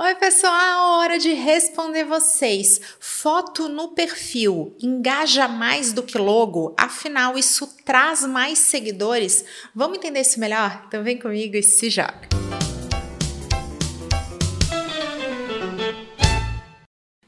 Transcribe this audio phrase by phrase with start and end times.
[0.00, 2.80] Oi, pessoal, hora de responder vocês.
[3.00, 6.72] Foto no perfil engaja mais do que logo?
[6.78, 9.44] Afinal, isso traz mais seguidores?
[9.74, 10.84] Vamos entender isso melhor?
[10.86, 12.47] Então vem comigo e se joga.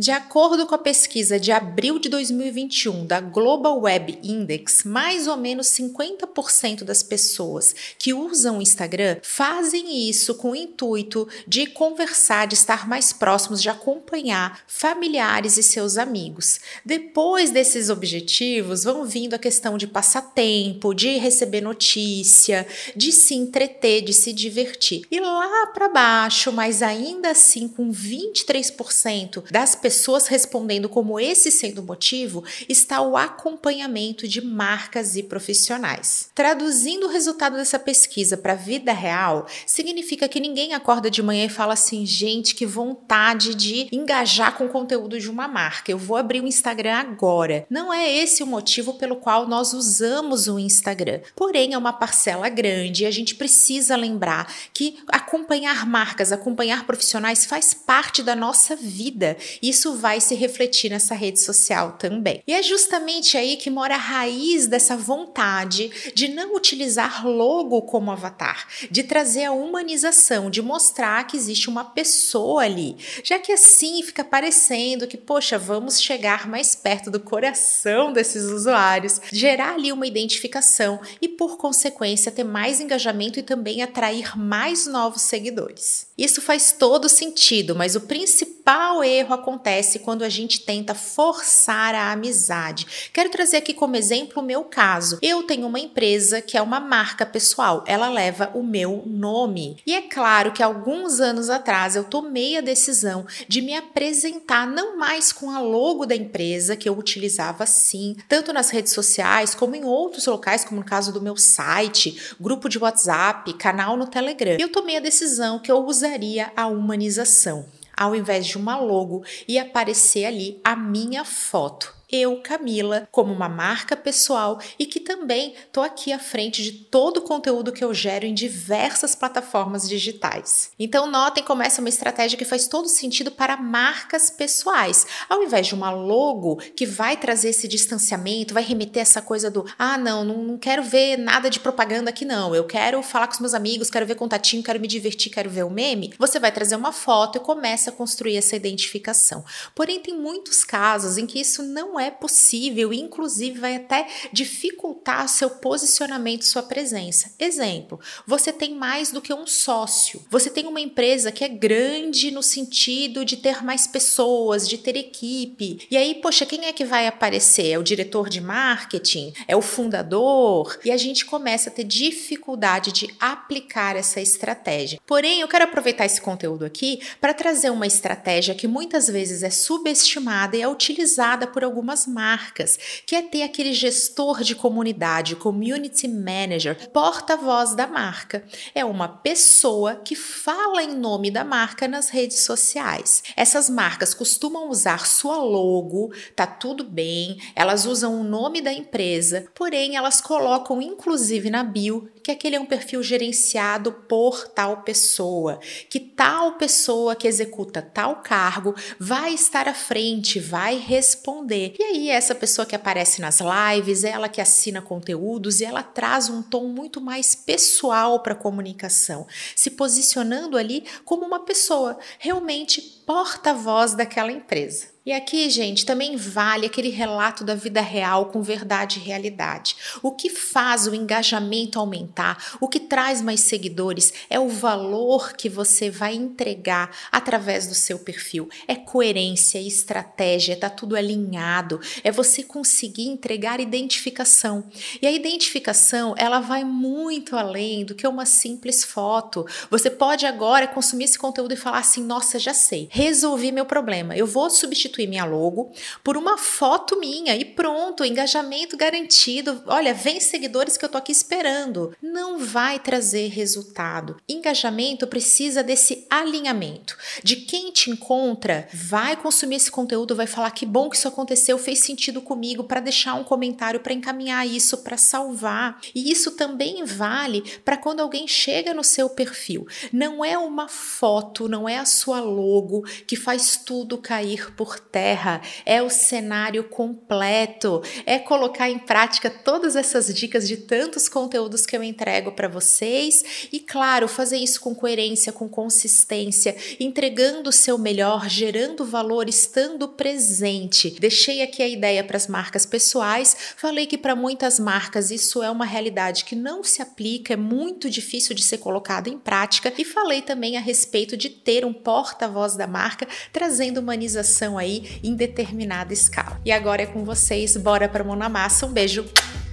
[0.00, 5.36] De acordo com a pesquisa de abril de 2021 da Global Web Index, mais ou
[5.36, 12.46] menos 50% das pessoas que usam o Instagram fazem isso com o intuito de conversar,
[12.46, 16.60] de estar mais próximos, de acompanhar familiares e seus amigos.
[16.84, 24.02] Depois desses objetivos, vão vindo a questão de passatempo, de receber notícia, de se entreter,
[24.02, 25.02] de se divertir.
[25.10, 31.50] E lá para baixo, mas ainda assim com 23% das pessoas pessoas respondendo como esse
[31.50, 36.28] sendo o motivo, está o acompanhamento de marcas e profissionais.
[36.34, 41.46] Traduzindo o resultado dessa pesquisa para a vida real, significa que ninguém acorda de manhã
[41.46, 45.96] e fala assim: gente, que vontade de engajar com o conteúdo de uma marca, eu
[45.96, 47.64] vou abrir o Instagram agora.
[47.70, 51.20] Não é esse o motivo pelo qual nós usamos o Instagram.
[51.34, 57.46] Porém, é uma parcela grande e a gente precisa lembrar que acompanhar marcas, acompanhar profissionais
[57.46, 59.34] faz parte da nossa vida.
[59.78, 62.42] Isso vai se refletir nessa rede social também.
[62.44, 68.10] E é justamente aí que mora a raiz dessa vontade de não utilizar logo como
[68.10, 74.02] avatar, de trazer a humanização, de mostrar que existe uma pessoa ali, já que assim
[74.02, 80.08] fica parecendo que, poxa, vamos chegar mais perto do coração desses usuários, gerar ali uma
[80.08, 86.08] identificação e, por consequência, ter mais engajamento e também atrair mais novos seguidores.
[86.18, 88.57] Isso faz todo sentido, mas o principal
[89.04, 93.10] erro acontece acontece quando a gente tenta forçar a amizade.
[93.12, 95.18] Quero trazer aqui como exemplo o meu caso.
[95.22, 99.76] Eu tenho uma empresa que é uma marca pessoal, ela leva o meu nome.
[99.86, 104.96] E é claro que alguns anos atrás eu tomei a decisão de me apresentar não
[104.96, 109.74] mais com a logo da empresa, que eu utilizava sim, tanto nas redes sociais como
[109.74, 114.56] em outros locais, como no caso do meu site, grupo de WhatsApp, canal no Telegram.
[114.58, 117.66] Eu tomei a decisão que eu usaria a humanização
[117.98, 123.48] ao invés de uma logo e aparecer ali a minha foto eu, Camila, como uma
[123.48, 127.92] marca pessoal e que também estou aqui à frente de todo o conteúdo que eu
[127.92, 130.70] gero em diversas plataformas digitais.
[130.78, 135.06] Então, notem como essa é uma estratégia que faz todo sentido para marcas pessoais.
[135.28, 139.66] Ao invés de uma logo que vai trazer esse distanciamento, vai remeter essa coisa do
[139.78, 142.54] ah, não, não, quero ver nada de propaganda aqui, não.
[142.54, 145.64] Eu quero falar com os meus amigos, quero ver contatinho, quero me divertir, quero ver
[145.64, 146.14] o meme.
[146.18, 149.44] Você vai trazer uma foto e começa a construir essa identificação.
[149.74, 155.50] Porém, tem muitos casos em que isso não é possível, inclusive vai até dificultar seu
[155.50, 157.32] posicionamento, sua presença.
[157.38, 160.24] Exemplo: você tem mais do que um sócio.
[160.30, 164.96] Você tem uma empresa que é grande no sentido de ter mais pessoas, de ter
[164.96, 165.86] equipe.
[165.90, 167.70] E aí, poxa, quem é que vai aparecer?
[167.70, 169.32] É o diretor de marketing?
[169.46, 170.78] É o fundador?
[170.84, 175.00] E a gente começa a ter dificuldade de aplicar essa estratégia.
[175.06, 179.50] Porém, eu quero aproveitar esse conteúdo aqui para trazer uma estratégia que muitas vezes é
[179.50, 185.36] subestimada e é utilizada por algumas algumas marcas, que é ter aquele gestor de comunidade,
[185.36, 188.44] community manager, porta-voz da marca.
[188.74, 193.22] É uma pessoa que fala em nome da marca nas redes sociais.
[193.34, 199.46] Essas marcas costumam usar sua logo, tá tudo bem, elas usam o nome da empresa,
[199.54, 205.58] porém elas colocam inclusive na bio que aquele é um perfil gerenciado por tal pessoa,
[205.88, 211.74] que tal pessoa que executa tal cargo vai estar à frente, vai responder.
[211.78, 216.28] E aí, essa pessoa que aparece nas lives, ela que assina conteúdos e ela traz
[216.28, 222.82] um tom muito mais pessoal para a comunicação, se posicionando ali como uma pessoa realmente
[223.06, 224.97] porta-voz daquela empresa.
[225.08, 229.74] E aqui, gente, também vale aquele relato da vida real com verdade e realidade.
[230.02, 235.48] O que faz o engajamento aumentar, o que traz mais seguidores é o valor que
[235.48, 238.50] você vai entregar através do seu perfil.
[238.66, 241.80] É coerência, estratégia, tá tudo alinhado.
[242.04, 244.64] É você conseguir entregar identificação.
[245.00, 249.46] E a identificação, ela vai muito além do que uma simples foto.
[249.70, 252.88] Você pode agora consumir esse conteúdo e falar assim: "Nossa, já sei.
[252.90, 254.14] Resolvi meu problema.
[254.14, 255.72] Eu vou substituir substituir minha logo
[256.02, 259.62] por uma foto minha e pronto, engajamento garantido.
[259.66, 261.94] Olha, vem seguidores que eu tô aqui esperando.
[262.02, 264.16] Não vai trazer resultado.
[264.28, 266.96] Engajamento precisa desse alinhamento.
[267.22, 271.58] De quem te encontra, vai consumir esse conteúdo, vai falar que bom que isso aconteceu,
[271.58, 275.80] fez sentido comigo, para deixar um comentário, para encaminhar isso, para salvar.
[275.94, 279.66] E isso também vale para quando alguém chega no seu perfil.
[279.92, 285.40] Não é uma foto, não é a sua logo que faz tudo cair por terra,
[285.64, 291.76] é o cenário completo, é colocar em prática todas essas dicas de tantos conteúdos que
[291.76, 297.78] eu entrego para vocês e, claro, fazer isso com coerência, com consistência, entregando o seu
[297.78, 300.90] melhor, gerando valor, estando presente.
[300.98, 305.50] Deixei aqui a ideia para as marcas pessoais, falei que para muitas marcas isso é
[305.50, 309.84] uma realidade que não se aplica, é muito difícil de ser colocado em prática e
[309.84, 315.92] falei também a respeito de ter um porta-voz da marca, trazendo humanização aí em determinada
[315.92, 316.40] escala.
[316.44, 318.66] E agora é com vocês, bora para mão na massa.
[318.66, 319.04] Um beijo,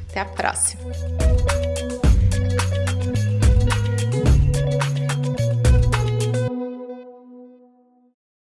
[0.10, 1.25] até a próxima.